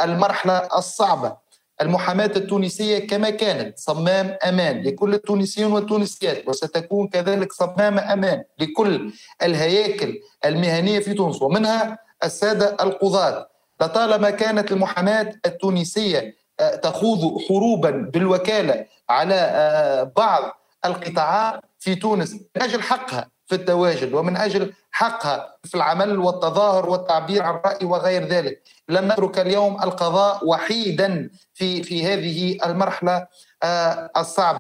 المرحلة 0.05 0.59
الصعبة. 0.79 1.45
المحاماة 1.83 2.31
التونسية 2.37 3.07
كما 3.07 3.31
كانت 3.31 3.79
صمام 3.79 4.37
أمان 4.49 4.83
لكل 4.83 5.15
التونسيين 5.15 5.73
والتونسيات 5.73 6.49
وستكون 6.49 7.09
كذلك 7.09 7.53
صمام 7.53 7.99
أمان 7.99 8.45
لكل 8.59 9.13
الهياكل 9.43 10.21
المهنية 10.45 10.99
في 10.99 11.15
تونس 11.15 11.43
ومنها 11.43 11.99
السادة 12.25 12.77
القضاة. 12.81 13.49
لطالما 13.85 14.31
كانت 14.31 14.73
المحاماة 14.73 15.35
التونسية 15.47 16.35
تخوض 16.83 17.39
حروبا 17.49 17.91
بالوكالة 17.91 18.87
على 19.09 20.11
بعض 20.17 20.43
القطاعات 20.85 21.61
في 21.79 21.95
تونس 21.95 22.33
من 22.33 22.63
أجل 22.63 22.83
حقها 22.83 23.29
في 23.47 23.55
التواجد 23.55 24.15
ومن 24.15 24.37
أجل 24.37 24.73
حقها 24.91 25.57
في 25.65 25.75
العمل 25.75 26.19
والتظاهر 26.19 26.91
والتعبير 26.91 27.43
عن 27.43 27.55
الرأي 27.55 27.87
وغير 27.87 28.25
ذلك. 28.29 28.63
لن 28.89 29.09
نترك 29.09 29.39
اليوم 29.39 29.83
القضاء 29.83 30.47
وحيدا 30.47 31.31
في 31.55 31.83
في 31.83 32.07
هذه 32.07 32.59
المرحلة. 32.67 33.27
الصعبة 34.17 34.59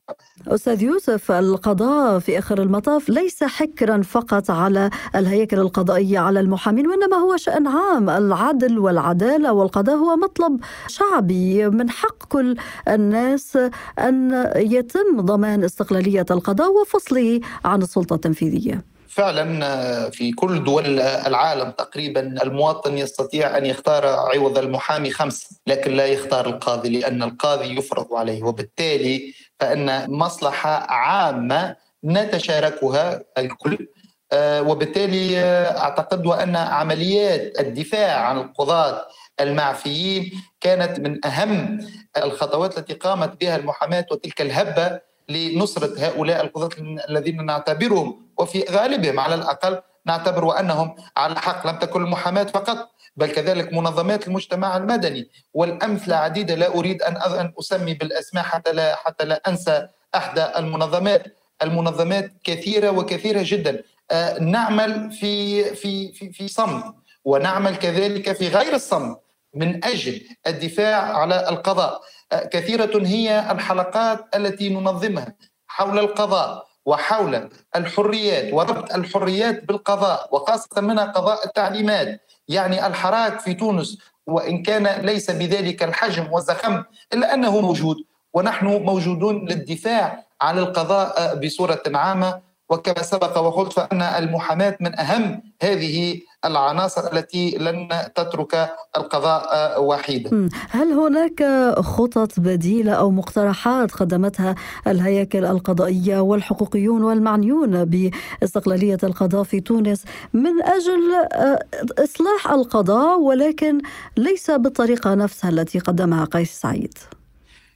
أستاذ 0.48 0.82
يوسف 0.82 1.30
القضاء 1.32 2.18
في 2.18 2.38
آخر 2.38 2.62
المطاف 2.62 3.08
ليس 3.08 3.44
حكرا 3.44 4.02
فقط 4.02 4.50
على 4.50 4.90
الهياكل 5.14 5.58
القضائية 5.58 6.18
على 6.18 6.40
المحامين 6.40 6.86
وإنما 6.86 7.16
هو 7.16 7.36
شأن 7.36 7.66
عام. 7.66 8.10
العدل 8.10 8.78
والعدالة 8.78 9.52
والقضاء 9.52 9.96
هو 9.96 10.16
مطلب 10.16 10.60
شعبي 10.88 11.68
من 11.68 11.90
حق 11.90 12.24
كل 12.24 12.56
الناس 12.88 13.58
أن 13.98 14.44
يتم 14.56 15.20
ضمان 15.20 15.64
استقلالية 15.64 16.26
القضاء 16.30 16.72
وفصله 16.80 17.40
عن 17.64 17.82
السلطة 17.82 18.14
التنفيذية. 18.14 18.93
فعلا 19.14 20.10
في 20.10 20.32
كل 20.32 20.64
دول 20.64 21.00
العالم 21.00 21.70
تقريبا 21.70 22.20
المواطن 22.42 22.98
يستطيع 22.98 23.56
أن 23.58 23.66
يختار 23.66 24.06
عوض 24.06 24.58
المحامي 24.58 25.10
خمس 25.10 25.60
لكن 25.66 25.92
لا 25.92 26.06
يختار 26.06 26.46
القاضي 26.46 26.88
لأن 26.88 27.22
القاضي 27.22 27.78
يفرض 27.78 28.14
عليه. 28.14 28.42
وبالتالي 28.42 29.34
فإن 29.60 30.10
مصلحة 30.10 30.70
عامة 30.92 31.76
نتشاركها 32.04 33.20
الكل 33.38 33.88
وبالتالي 34.36 35.38
أعتقد 35.78 36.26
وأن 36.26 36.56
عمليات 36.56 37.60
الدفاع 37.60 38.20
عن 38.20 38.38
القضاة 38.38 39.06
المعفيين 39.40 40.32
كانت 40.60 41.00
من 41.00 41.26
أهم 41.26 41.78
الخطوات 42.16 42.78
التي 42.78 42.94
قامت 42.94 43.40
بها 43.40 43.56
المحاماة 43.56 44.06
وتلك 44.10 44.40
الهبة 44.40 45.00
لنصرة 45.28 46.06
هؤلاء 46.06 46.44
القضاة 46.44 46.68
الذين 47.08 47.46
نعتبرهم 47.46 48.23
وفي 48.38 48.64
غالبهم 48.70 49.20
على 49.20 49.34
الأقل 49.34 49.80
نعتبر 50.06 50.60
أنهم 50.60 50.94
على 51.16 51.40
حق 51.40 51.66
لم 51.66 51.78
تكن 51.78 52.02
المحاماة 52.02 52.44
فقط 52.44 52.90
بل 53.16 53.26
كذلك 53.32 53.72
منظمات 53.72 54.28
المجتمع 54.28 54.76
المدني. 54.76 55.30
والأمثلة 55.54 56.16
عديدة 56.16 56.54
لا 56.54 56.74
أريد 56.74 57.02
أن 57.02 57.52
أسمي 57.58 57.94
بالأسماء 57.94 58.44
حتى 58.44 58.72
لا 58.72 58.94
حتى 58.96 59.24
لا 59.24 59.42
أنسى 59.48 59.88
أحدى 60.14 60.44
المنظمات. 60.58 61.22
المنظمات 61.62 62.32
كثيرة 62.44 62.90
وكثيرة 62.90 63.40
جدا. 63.44 63.82
آه، 64.10 64.38
نعمل 64.38 65.10
في 65.12 65.64
في 65.74 66.12
في 66.12 66.32
في 66.32 66.48
صمت 66.48 66.84
ونعمل 67.24 67.76
كذلك 67.76 68.32
في 68.32 68.48
غير 68.48 68.74
الصمت 68.74 69.18
من 69.54 69.84
أجل 69.84 70.28
الدفاع 70.46 71.18
على 71.18 71.48
القضاء. 71.48 72.00
آه، 72.32 72.44
كثيرة 72.44 73.06
هي 73.06 73.50
الحلقات 73.50 74.36
التي 74.36 74.68
ننظمها 74.68 75.34
حول 75.66 75.98
القضاء. 75.98 76.66
وحول 76.86 77.48
الحريات 77.76 78.52
وربط 78.52 78.94
الحريات 78.94 79.64
بالقضاء 79.64 80.28
وخاصة 80.32 80.80
منها 80.80 81.04
قضاء 81.04 81.46
التعليمات. 81.46 82.20
يعني 82.48 82.86
الحراك 82.86 83.40
في 83.40 83.54
تونس 83.54 83.98
وإن 84.26 84.62
كان 84.62 84.86
ليس 85.06 85.30
بذلك 85.30 85.82
الحجم 85.82 86.32
والزخم 86.32 86.82
إلا 87.12 87.34
أنه 87.34 87.60
موجود. 87.60 87.96
ونحن 88.34 88.66
موجودون 88.66 89.48
للدفاع 89.48 90.24
عن 90.40 90.58
القضاء 90.58 91.34
بصورة 91.34 91.82
عامة. 91.94 92.40
وكما 92.74 93.02
سبق 93.02 93.38
وقلت 93.38 93.72
فأن 93.72 94.02
المحاماة 94.02 94.76
من 94.80 94.98
أهم 94.98 95.42
هذه 95.62 96.20
العناصر 96.44 97.12
التي 97.12 97.50
لن 97.50 97.88
تترك 98.14 98.70
القضاء 98.96 99.82
وحيدا. 99.84 100.48
هل 100.70 100.92
هناك 100.92 101.44
خطط 101.80 102.40
بديلة 102.40 102.92
أو 102.92 103.10
مقترحات 103.10 103.92
قدمتها 103.92 104.54
الهياكل 104.86 105.44
القضائية 105.44 106.18
والحقوقيون 106.20 107.02
والمعنيون 107.02 107.84
باستقلالية 107.84 108.98
القضاء 109.02 109.42
في 109.42 109.60
تونس 109.60 110.04
من 110.32 110.62
أجل 110.62 111.14
آه، 111.32 111.58
إصلاح 111.98 112.50
القضاء 112.50 113.20
ولكن 113.20 113.80
ليس 114.16 114.50
بالطريقة 114.50 115.14
نفسها 115.14 115.50
التي 115.50 115.78
قدمها 115.78 116.24
قيس 116.24 116.60
سعيد؟ 116.60 116.98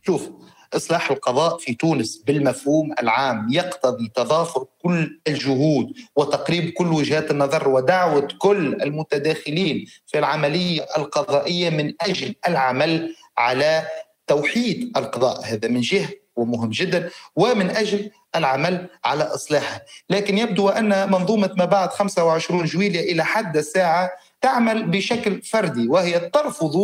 شوف 0.03 0.29
إصلاح 0.77 1.11
القضاء 1.11 1.59
في 1.59 1.75
تونس 1.75 2.17
بالمفهوم 2.27 2.93
العام 3.03 3.49
يقتضي 3.53 4.09
تضافر 4.15 4.65
كل 4.83 5.21
الجهود 5.29 5.93
وتقريب 6.17 6.71
كل 6.71 6.93
وجهات 6.93 7.31
النظر 7.31 7.69
ودعوة 7.69 8.29
كل 8.39 8.83
المتداخلين 8.83 9.87
في 10.07 10.19
العملية 10.19 10.87
القضائية 10.97 11.71
من 11.71 11.95
أجل 12.01 12.35
العمل 12.49 13.15
على 13.39 13.83
توحيد 14.27 14.93
القضاء. 14.97 15.41
هذا 15.45 15.69
من 15.69 15.81
جهة 15.81 16.09
ومهم 16.37 16.71
جدا 16.71 17.11
ومن 17.37 17.71
أجل 17.71 18.11
العمل 18.37 18.87
على 19.05 19.25
إصلاحها 19.25 19.83
لكن 20.11 20.39
يبدو 20.39 20.69
أن 20.69 21.11
منظومة 21.11 21.51
ما 21.57 21.65
بعد 21.65 21.91
25 21.91 22.65
جويلية 22.65 23.13
إلى 23.13 23.25
حد 23.25 23.57
الساعة 23.57 24.11
تعمل 24.41 24.91
بشكل 24.91 25.43
فردي 25.43 25.89
وهي 25.89 26.19
ترفض 26.21 26.75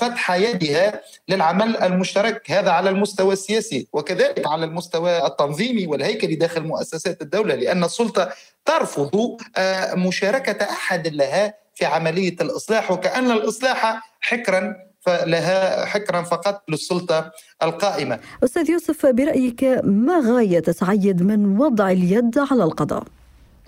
فتح 0.00 0.30
يدها 0.30 1.00
للعمل 1.28 1.76
المشترك 1.76 2.50
هذا 2.50 2.70
على 2.70 2.90
المستوى 2.90 3.32
السياسي 3.32 3.88
وكذلك 3.92 4.46
على 4.46 4.64
المستوى 4.64 5.26
التنظيمي 5.26 5.86
والهيكلي 5.86 6.34
داخل 6.34 6.62
مؤسسات 6.62 7.22
الدولة 7.22 7.54
لأن 7.54 7.84
السلطة 7.84 8.30
ترفض 8.64 9.36
آه، 9.56 9.94
مشاركة 9.94 10.64
أحد 10.64 11.08
لها 11.08 11.54
في 11.74 11.84
عملية 11.84 12.36
الإصلاح 12.40 12.90
وكأن 12.90 13.30
الإصلاح 13.30 14.00
حكرا 14.20 14.76
فلها 15.00 15.84
حكرا 15.84 16.22
فقط 16.22 16.62
للسلطة 16.68 17.30
القائمة. 17.62 18.18
أستاذ 18.44 18.70
يوسف 18.70 19.06
برأيك 19.06 19.64
ما 19.84 20.20
غاية 20.26 20.62
سعيد 20.70 21.22
من 21.22 21.58
وضع 21.58 21.90
اليد 21.90 22.38
على 22.50 22.64
القضاء؟ 22.64 23.04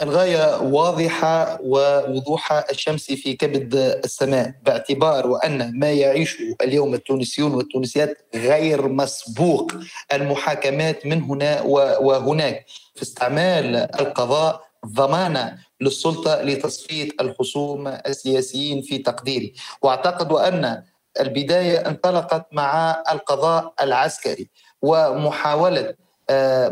الغاية 0.03 0.61
واضحة 0.61 1.59
ووضوح 1.63 2.53
الشمس 2.71 3.13
في 3.13 3.35
كبد 3.35 3.75
السماء 4.05 4.55
باعتبار 4.63 5.27
وأن 5.27 5.79
ما 5.79 5.93
يعيشه 5.93 6.57
اليوم 6.63 6.95
التونسيون 6.95 7.55
والتونسيات 7.55 8.19
غير 8.35 8.89
مسبوق. 8.89 9.73
المحاكمات 10.13 11.07
من 11.07 11.23
هنا 11.23 11.63
وهناك. 12.01 12.67
في 12.95 13.03
استعمال 13.03 13.77
القضاء 13.77 14.61
ضمانة 14.87 15.59
للسلطة 15.81 16.43
لتصفية 16.43 17.09
الخصوم 17.21 17.89
السياسيين 17.89 18.83
في 18.83 18.99
تقديري. 18.99 19.55
واعتقد 19.83 20.33
أن 20.33 20.83
البداية 21.21 21.89
انطلقت 21.89 22.47
مع 22.53 23.03
القضاء 23.13 23.75
العسكري. 23.83 24.51
ومحاولة 24.83 25.95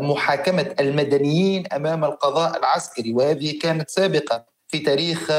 محاكمة 0.01 0.75
المدنيين 0.79 1.73
أمام 1.73 2.05
القضاء 2.05 2.57
العسكري 2.57 3.13
وهذه 3.13 3.59
كانت 3.59 3.89
سابقة 3.89 4.45
في 4.67 4.79
تاريخ 4.79 5.31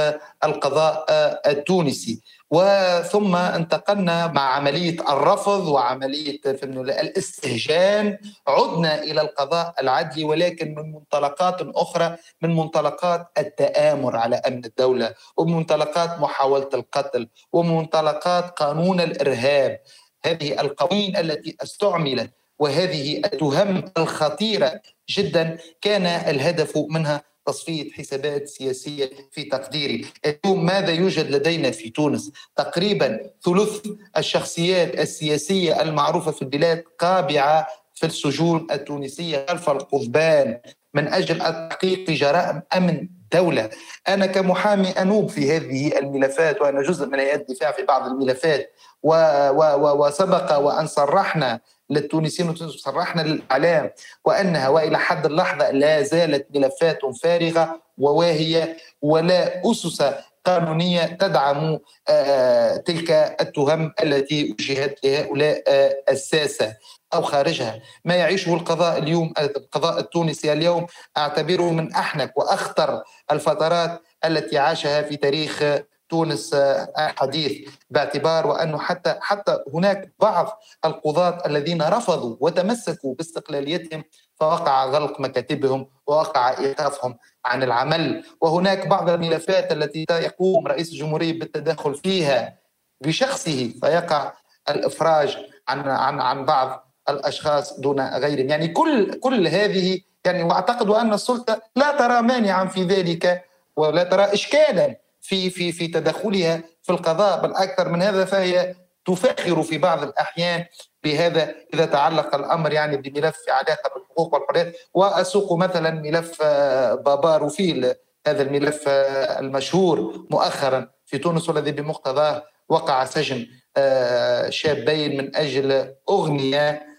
القضاء 0.45 1.07
التونسي. 1.47 2.21
وثم 2.51 3.37
انتقلنا 3.37 4.27
مع 4.27 4.55
عملية 4.55 4.97
الرفض 5.13 5.69
وعملية 5.69 6.41
الاستهجان. 6.47 8.19
عدنا 8.49 9.03
إلى 9.03 9.21
القضاء 9.21 9.75
العدلي 9.81 10.25
ولكن 10.25 10.75
من 10.75 10.93
منطلقات 10.93 11.57
أخرى 11.63 12.17
من 12.43 12.57
منطلقات 12.57 13.27
التآمر 13.39 14.17
على 14.17 14.37
أمن 14.37 14.65
الدولة 14.65 15.15
ومن 15.37 15.53
منطلقات 15.57 16.21
محاولة 16.21 16.69
القتل 16.75 17.29
ومن 17.53 17.77
منطلقات 17.77 18.51
قانون 18.51 19.01
الإرهاب. 19.01 19.81
هذه 20.25 20.61
القوانين 20.61 21.17
التي 21.17 21.57
استعملت 21.63 22.31
وهذه 22.61 23.17
التهم 23.25 23.85
الخطيرة 23.99 24.81
جدا. 25.11 25.59
كان 25.81 26.07
الهدف 26.07 26.79
منها 26.91 27.23
تصفية 27.47 27.91
حسابات 27.93 28.49
سياسية 28.49 29.11
في 29.31 29.45
تقديري. 29.45 30.07
اليوم 30.27 30.67
ماذا 30.67 30.91
يوجد 30.93 31.31
لدينا 31.31 31.71
في 31.71 31.91
تونس؟ 31.91 32.33
تقريبا 32.57 33.21
ثلث 33.45 33.87
الشخصيات 34.17 34.99
السياسية 34.99 35.83
المعروفة 35.83 36.31
في 36.31 36.43
البلاد 36.43 36.85
قابعة 36.99 37.67
في 37.95 38.07
السجون 38.07 38.67
التونسية. 38.71 39.47
خلف 39.49 39.71
القضبان 39.71 40.59
من 40.95 41.09
أجل 41.09 41.43
التحقيق 41.43 42.07
في 42.07 42.15
جرائم 42.15 42.63
أمن 42.77 43.09
دولة. 43.33 43.71
أنا 44.09 44.27
كمحامي 44.27 44.89
أنوب 44.89 45.29
في 45.29 45.57
هذه 45.57 45.99
الملفات 45.99 46.61
وأنا 46.61 46.83
جزء 46.83 47.07
من 47.07 47.19
هيئات 47.19 47.41
الدفاع 47.41 47.73
في 47.73 47.83
بعض 47.83 48.07
الملفات. 48.07 48.73
و 49.03 49.13
و 49.51 49.63
و 49.83 50.07
وسبق 50.07 50.57
وأن 50.59 50.87
صرحنا 50.87 51.61
للتونسيين 51.91 52.49
وصرحنا 52.51 53.23
للإعلام 53.23 53.91
وأنها 54.25 54.69
وإلى 54.69 54.99
حد 54.99 55.27
اللحظة 55.27 55.71
لا 55.71 56.03
زالت 56.03 56.47
ملفات 56.55 56.99
فارغة 57.23 57.83
وواهية 57.99 58.77
ولا 59.03 59.71
أسس 59.71 60.03
قانونية 60.45 61.05
تدعم 61.05 61.79
آه، 62.09 62.77
تلك 62.77 63.11
التهم 63.41 63.93
التي 64.03 64.51
وجهت 64.53 65.05
لهؤلاء 65.05 65.63
آه، 65.69 65.97
الساسة 66.11 66.77
أو 67.15 67.23
خارجها. 67.23 67.81
ما 68.05 68.15
يعيشه 68.15 68.55
القضاء 68.55 68.99
اليوم 68.99 69.33
القضاء 69.39 70.01
التونسي 70.01 70.53
اليوم 70.53 70.87
أعتبره 71.17 71.71
من 71.71 71.93
أحنك 71.95 72.39
وأخطر 72.39 73.03
الفترات 73.33 74.03
التي 74.25 74.59
عاشها 74.59 75.03
في 75.03 75.17
تاريخ 75.17 75.63
تونس 76.11 76.55
الحديث 76.99 77.69
باعتبار 77.91 78.47
وأنه 78.47 78.79
حتى 78.79 79.15
حتى 79.21 79.59
هناك 79.75 80.13
بعض 80.21 80.61
القضاة 80.85 81.43
الذين 81.47 81.83
رفضوا 81.83 82.37
وتمسكوا 82.41 83.15
باستقلاليتهم 83.15 84.05
فوقع 84.41 84.85
غلق 84.85 85.21
مكاتبهم 85.21 85.87
ووقع 86.07 86.59
إيقافهم 86.59 87.19
عن 87.45 87.63
العمل. 87.63 88.25
وهناك 88.41 88.87
بعض 88.87 89.11
الملفات 89.11 89.73
التي 89.73 90.07
يقوم 90.11 90.67
رئيس 90.67 90.93
الجمهورية 90.93 91.39
بالتدخل 91.39 91.95
فيها 91.95 92.59
بشخصه 93.01 93.69
فيقع 93.81 94.33
الإفراج 94.71 95.39
عن 95.69 95.89
عن 95.89 96.21
عن 96.21 96.45
بعض 96.45 96.93
الأشخاص 97.09 97.81
دون 97.81 98.01
غيرهم. 98.01 98.49
يعني 98.49 98.69
كل 98.69 99.21
كل 99.21 99.47
هذه 99.47 100.01
يعني 100.25 100.43
وأعتقد 100.43 100.91
أن 100.91 101.13
السلطة 101.13 101.63
لا 101.77 101.99
ترى 101.99 102.23
مانعا 102.23 102.65
في 102.65 102.83
ذلك 102.85 103.45
ولا 103.77 104.05
ترى 104.05 104.23
اشكالا 104.23 104.97
في 105.21 105.51
في 105.51 105.73
في 105.73 105.89
تدخلها 105.89 106.63
في 106.83 106.93
القضاء 106.93 107.43
بل 107.43 107.55
أكثر 107.55 107.89
من 107.89 108.03
هذا 108.03 108.25
فهي 108.25 108.75
تفخر 109.05 109.63
في 109.63 109.79
بعض 109.79 110.03
الأحيان 110.03 110.65
بهذا 111.05 111.55
إذا 111.75 111.87
تعلق 111.87 112.35
الأمر 112.35 112.73
يعني 112.73 112.97
بملف 112.97 113.37
علاقة 113.49 113.91
بالحقوق 113.95 114.35
والحريات 114.35 114.77
وأسوق 114.95 115.57
مثلا 115.57 115.91
ملف 115.91 116.39
آه، 116.43 116.95
بابا 116.95 117.37
روفيل 117.37 117.95
هذا 118.27 118.43
الملف 118.43 118.89
آه، 118.89 119.41
المشهور 119.41 120.27
مؤخرا 120.31 120.89
في 121.07 121.19
تونس 121.19 121.49
والذي 121.49 121.73
بمقتضاه 121.73 122.45
وقع 122.69 123.05
سجن 123.05 123.47
آه، 123.77 124.51
شابين 124.51 125.17
من 125.17 125.37
أجل 125.37 125.95
أغنية 126.11 126.91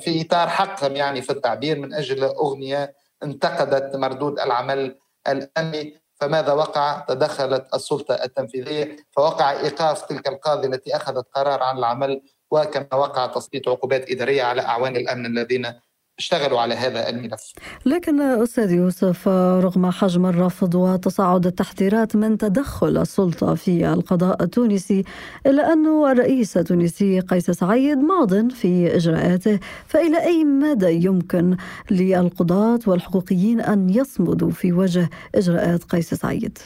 في 0.00 0.26
إطار 0.26 0.48
حقهم 0.48 0.96
يعني 0.96 1.22
في 1.22 1.30
التعبير 1.30 1.78
من 1.78 1.94
أجل 1.94 2.24
أغنية 2.24 2.94
انتقدت 3.22 3.96
مردود 3.96 4.40
العمل 4.40 4.98
الأمني. 5.28 6.03
فماذا 6.24 6.52
وقع؟ 6.52 7.00
تدخلت 7.08 7.74
السلطة 7.74 8.14
التنفيذية 8.14 8.96
فوقع 9.10 9.50
إيقاف 9.52 10.02
تلك 10.02 10.28
القاضية 10.28 10.68
التي 10.68 10.96
أخذت 10.96 11.26
قرار 11.32 11.62
عن 11.62 11.78
العمل 11.78 12.22
وكما 12.50 12.94
وقع 12.94 13.26
تسقيط 13.26 13.68
عقوبات 13.68 14.10
إدارية 14.10 14.42
على 14.42 14.62
أعوان 14.62 14.96
الأمن 14.96 15.26
الذين 15.26 15.74
اشتغلوا 16.18 16.60
على 16.60 16.74
هذا 16.74 17.08
الملف 17.08 17.52
لكن 17.86 18.20
أستاذ 18.20 18.70
يوسف 18.72 19.28
رغم 19.28 19.90
حجم 19.90 20.26
الرفض 20.26 20.74
وتصاعد 20.74 21.46
التحذيرات 21.46 22.16
من 22.16 22.38
تدخل 22.38 22.98
السلطة 22.98 23.54
في 23.54 23.92
القضاء 23.92 24.42
التونسي 24.42 25.04
إلا 25.46 25.72
أن 25.72 25.86
الرئيس 25.86 26.56
التونسي 26.56 27.20
قيس 27.20 27.50
سعيد 27.50 27.98
ماض 27.98 28.50
في 28.50 28.96
إجراءاته 28.96 29.58
فإلى 29.86 30.24
أي 30.24 30.44
مدى 30.44 31.06
يمكن 31.06 31.56
للقضاة 31.90 32.80
والحقوقيين 32.86 33.60
أن 33.60 33.90
يصمدوا 33.90 34.50
في 34.50 34.72
وجه 34.72 35.10
إجراءات 35.34 35.84
قيس 35.84 36.14
سعيد؟ 36.14 36.58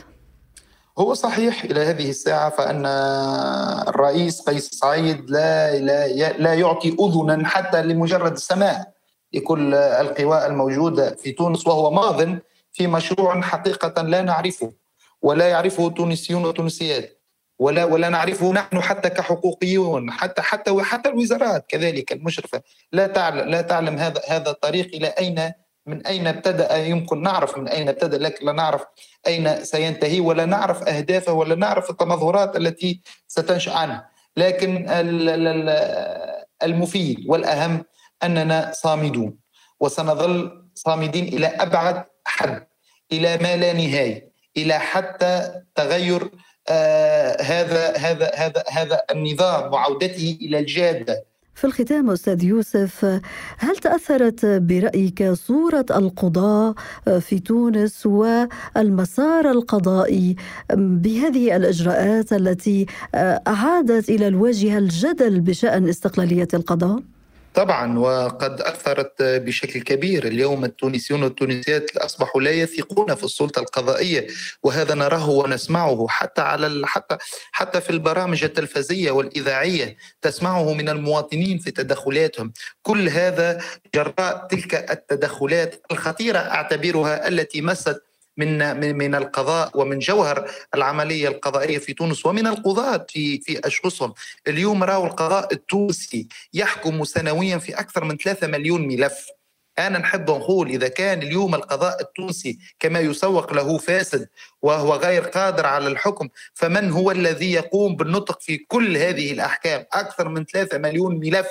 هو 0.98 1.14
صحيح 1.14 1.64
إلى 1.64 1.80
هذه 1.80 2.10
الساعة 2.10 2.50
فأن 2.50 2.86
الرئيس 3.88 4.40
قيس 4.40 4.70
سعيد 4.70 5.30
لا 5.30 5.78
لا 5.78 6.32
لا 6.32 6.54
يعطي 6.54 6.96
اذنا 7.00 7.46
حتى 7.46 7.82
لمجرد 7.82 8.32
السماع 8.32 8.97
لكل 9.32 9.74
القوى 9.74 10.46
الموجوده 10.46 11.14
في 11.14 11.32
تونس 11.32 11.66
وهو 11.66 11.90
ماض 11.90 12.38
في 12.72 12.86
مشروع 12.86 13.40
حقيقة 13.40 14.02
لا 14.02 14.22
نعرفه 14.22 14.72
ولا 15.22 15.48
يعرفه 15.48 15.86
التونسيون 15.86 16.44
والتونسيات 16.44 17.18
ولا 17.58 17.84
ولا 17.84 18.08
نعرفه 18.08 18.52
نحن 18.52 18.80
حتى 18.80 19.10
كحقوقيون 19.10 20.10
حتى 20.10 20.42
حتى 20.42 20.70
وحتى 20.70 21.08
الوزارات 21.08 21.66
كذلك 21.68 22.12
المشرفة. 22.12 22.62
لا 22.92 23.06
تعلم 23.06 23.48
لا 23.48 23.60
تعلم 23.60 23.98
هذا 23.98 24.20
هذا 24.28 24.50
الطريق 24.50 24.86
إلى 24.94 25.06
أين 25.06 25.52
من 25.86 26.06
أين 26.06 26.26
ابتدأ 26.26 26.76
يمكن 26.76 27.22
نعرف 27.22 27.58
من 27.58 27.68
أين 27.68 27.88
ابتدأ 27.88 28.18
لكن 28.18 28.46
لا 28.46 28.52
نعرف 28.52 28.84
أين 29.26 29.64
سينتهي 29.64 30.20
ولا 30.20 30.44
نعرف 30.44 30.82
أهدافه 30.82 31.32
ولا 31.32 31.54
نعرف 31.54 31.90
التمظهرات 31.90 32.56
التي 32.56 33.00
ستنشأ 33.28 33.72
عنه. 33.72 34.04
لكن 34.36 34.86
المفيد 36.62 37.24
والأهم 37.28 37.84
أننا 38.22 38.72
صامدون 38.74 39.38
وسنظل 39.80 40.62
صامدين 40.74 41.24
إلى 41.24 41.46
أبعد 41.46 42.04
حد 42.24 42.66
إلى 43.12 43.38
ما 43.38 43.56
لا 43.56 43.72
نهاية 43.72 44.32
إلى 44.56 44.78
حتى 44.78 45.62
تغير 45.74 46.30
آه 46.68 47.42
هذا 47.42 47.96
هذا 47.96 48.30
هذا 48.34 48.64
هذا 48.68 49.02
النظام 49.10 49.72
وعودته 49.72 50.38
إلى 50.40 50.58
الجادة 50.58 51.24
في 51.54 51.64
الختام 51.64 52.10
أستاذ 52.10 52.44
يوسف 52.44 53.20
هل 53.58 53.76
تأثرت 53.76 54.46
برأيك 54.46 55.32
صورة 55.32 55.86
القضاء 55.90 56.74
في 57.20 57.38
تونس 57.38 58.06
والمسار 58.06 59.50
القضائي 59.50 60.36
بهذه 60.74 61.56
الإجراءات 61.56 62.32
التي 62.32 62.86
أعادت 63.46 64.08
إلى 64.08 64.28
الواجهة 64.28 64.78
الجدل 64.78 65.40
بشأن 65.40 65.88
استقلالية 65.88 66.48
القضاء؟ 66.54 67.00
طبعا 67.54 67.98
وقد 67.98 68.60
أثرت 68.60 69.22
بشكل 69.22 69.80
كبير. 69.80 70.26
اليوم 70.26 70.64
التونسيون 70.64 71.22
والتونسيات 71.22 71.96
أصبحوا 71.96 72.40
لا 72.40 72.50
يثقون 72.50 73.14
في 73.14 73.24
السلطة 73.24 73.60
القضائية 73.60 74.26
وهذا 74.62 74.94
نراه 74.94 75.30
ونسمعه 75.30 76.06
حتى 76.08 76.40
على 76.40 76.82
حتى 76.86 77.16
حتى 77.52 77.80
في 77.80 77.90
البرامج 77.90 78.44
التلفزية 78.44 79.10
والإذاعية 79.10 79.96
تسمعه 80.22 80.72
من 80.74 80.88
المواطنين 80.88 81.58
في 81.58 81.70
تدخلاتهم. 81.70 82.52
كل 82.82 83.08
هذا 83.08 83.60
جراء 83.94 84.46
تلك 84.50 84.90
التدخلات 84.90 85.82
الخطيرة 85.90 86.38
أعتبرها 86.38 87.28
التي 87.28 87.60
مست 87.62 88.02
من 88.38 88.96
من 88.96 89.14
القضاء 89.14 89.70
ومن 89.74 89.98
جوهر 89.98 90.50
العملية 90.74 91.28
القضائية 91.28 91.78
في 91.78 91.92
تونس 91.92 92.26
ومن 92.26 92.46
القضاة 92.46 93.06
في 93.08 93.40
في 93.40 93.66
أشخاصهم. 93.66 94.14
اليوم 94.48 94.84
راوا 94.84 95.06
القضاء 95.06 95.52
التونسي 95.52 96.28
يحكم 96.54 97.04
سنويا 97.04 97.58
في 97.58 97.74
أكثر 97.74 98.04
من 98.04 98.16
3 98.16 98.46
مليون 98.46 98.88
ملف. 98.88 99.26
أنا 99.78 99.98
نحب 99.98 100.30
نقول 100.30 100.68
إذا 100.68 100.88
كان 100.88 101.22
اليوم 101.22 101.54
القضاء 101.54 102.00
التونسي 102.00 102.58
كما 102.78 103.00
يسوق 103.00 103.52
له 103.52 103.78
فاسد 103.78 104.28
وهو 104.62 104.94
غير 104.94 105.22
قادر 105.22 105.66
على 105.66 105.88
الحكم 105.88 106.28
فمن 106.54 106.90
هو 106.90 107.10
الذي 107.10 107.52
يقوم 107.52 107.96
بالنطق 107.96 108.40
في 108.40 108.58
كل 108.58 108.96
هذه 108.96 109.32
الأحكام؟ 109.32 109.84
أكثر 109.92 110.28
من 110.28 110.44
3 110.44 110.78
مليون 110.78 111.18
ملف 111.20 111.48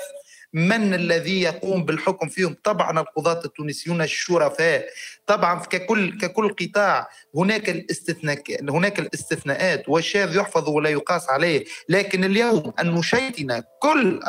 من 0.52 0.94
الذي 0.94 1.40
يقوم 1.40 1.84
بالحكم 1.84 2.28
فيهم؟ 2.28 2.56
طبعا 2.64 3.00
القضاة 3.00 3.42
التونسيون 3.44 4.02
الشرفاء. 4.02 4.86
طبعا 5.26 5.58
ككل 5.60 6.18
ككل 6.18 6.54
قطاع 6.60 7.08
هناك 7.36 7.70
الاستثناء 7.70 8.42
هناك 8.70 8.98
الاستثناءات 8.98 9.88
والشاذ 9.88 10.36
يحفظ 10.36 10.68
ولا 10.68 10.90
يقاس 10.90 11.30
عليه. 11.30 11.64
لكن 11.88 12.24
اليوم 12.24 12.72
أن 12.80 12.90
نشيتنا 12.90 13.64
كل 13.82 14.20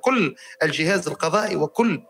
كل 0.00 0.34
الجهاز 0.62 1.08
القضائي 1.08 1.56
وكل 1.56 2.02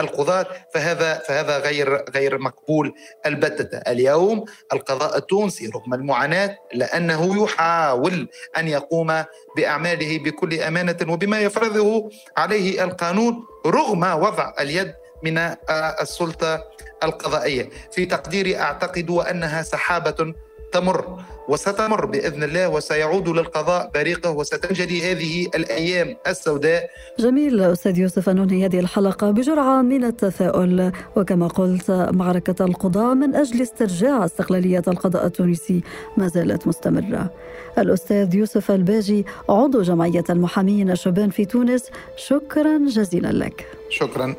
القضاة 0.00 0.46
فهذا 0.74 1.14
فهذا 1.18 1.58
غير 1.58 2.04
غير 2.10 2.38
مقبول. 2.38 2.94
البتة 3.26 3.78
اليوم 3.78 4.44
القضاء 4.72 5.16
التونسي 5.18 5.66
رغم 5.66 5.94
المعاناة 5.94 6.56
لأنه 6.74 7.42
يحاول 7.44 8.28
أن 8.58 8.68
يقوم 8.68 9.24
بأعماله 9.56 10.18
بكل 10.18 10.60
أمانة 10.60 10.96
وبما 11.08 11.40
يفرضه 11.40 12.10
عليه 12.36 12.84
القانون 12.84 13.44
رغم 13.66 14.02
وضع 14.02 14.52
اليد 14.60 14.94
من 15.22 15.38
آه، 15.38 15.56
السلطة 16.00 16.64
القضائية. 17.02 17.68
في 17.92 18.06
تقديري 18.06 18.56
أعتقد 18.58 19.10
أنها 19.10 19.62
سحابة 19.62 20.34
تمر 20.72 21.18
وستمر 21.48 22.04
بإذن 22.06 22.42
الله 22.42 22.68
وسيعود 22.68 23.28
للقضاء 23.28 23.90
بريقه 23.94 24.30
وستنجلي 24.30 25.12
هذه 25.12 25.46
الأيام 25.54 26.16
السوداء. 26.26 26.90
جميل 27.18 27.60
أستاذ 27.60 27.98
يوسف 27.98 28.28
ننهي 28.28 28.64
هذه 28.64 28.80
الحلقة 28.80 29.30
بجرعة 29.30 29.82
من 29.82 30.04
التفاؤل 30.04 30.92
وكما 31.16 31.46
قلت 31.46 31.90
معركة 31.90 32.64
القضاء 32.64 33.14
من 33.14 33.34
أجل 33.34 33.62
استرجاع 33.62 34.24
استقلالية 34.24 34.82
القضاء 34.88 35.26
التونسي 35.26 35.82
ما 36.16 36.28
زالت 36.28 36.66
مستمرة. 36.66 37.30
الأستاذ 37.78 38.34
يوسف 38.34 38.70
الباجي 38.70 39.26
عضو 39.48 39.82
جمعية 39.82 40.24
المحامين 40.30 40.90
الشبان 40.90 41.30
في 41.30 41.44
تونس 41.44 41.90
شكرا 42.16 42.78
جزيلا 42.88 43.32
لك. 43.32 43.66
شكرا. 43.90 44.34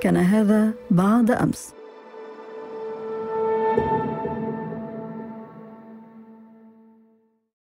كان 0.00 0.16
هذا 0.16 0.70
بعد 0.90 1.30
أمس. 1.30 1.75